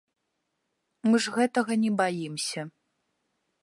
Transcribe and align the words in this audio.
Мы 1.09 1.15
ж 1.27 1.35
гэтага 1.37 1.73
не 1.85 1.91
баімся. 2.03 2.61